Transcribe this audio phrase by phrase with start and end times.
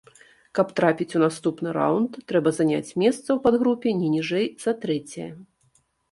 [0.59, 5.29] Каб трапіць у наступны раўнд, трэба заняць месца ў падгрупе не ніжэй за трэцяе.